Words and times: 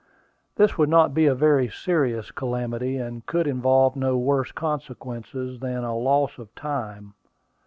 This 0.55 0.79
would 0.79 0.89
not 0.89 1.13
be 1.13 1.27
a 1.27 1.35
very 1.35 1.69
serious 1.69 2.31
calamity, 2.31 2.97
and 2.97 3.23
could 3.27 3.45
involve 3.45 3.95
no 3.95 4.17
worse 4.17 4.51
consequences 4.51 5.59
than 5.59 5.83
a 5.83 5.95
loss 5.95 6.39
of 6.39 6.55
time. 6.55 7.13